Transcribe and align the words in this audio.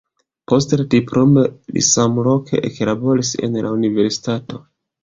Post 0.51 0.71
la 0.79 0.85
diplomo 0.93 1.43
li 1.77 1.85
samloke 1.89 2.65
eklaboris 2.71 3.39
en 3.49 3.63
la 3.69 3.79
universitato. 3.79 4.65